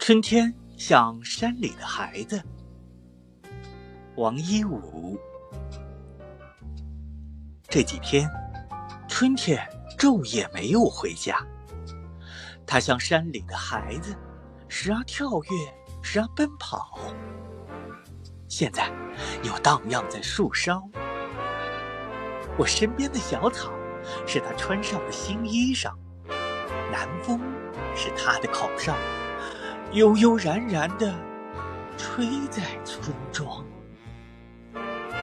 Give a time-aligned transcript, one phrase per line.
[0.00, 2.42] 春天像山里的孩子，
[4.16, 5.20] 王一武。
[7.68, 8.26] 这几天，
[9.06, 9.60] 春天
[9.98, 11.46] 昼夜没有回家。
[12.66, 14.16] 他像山里的孩子，
[14.68, 16.98] 时而跳跃，时而奔跑。
[18.48, 18.90] 现在
[19.42, 20.82] 又荡漾在树梢。
[22.56, 23.70] 我身边的小草，
[24.26, 25.92] 是他穿上的新衣裳。
[26.90, 27.38] 南风
[27.94, 28.96] 是他的口哨。
[29.92, 31.12] 悠悠然然地
[31.96, 33.14] 吹在村。